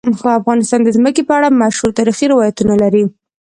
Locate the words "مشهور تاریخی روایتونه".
1.61-2.73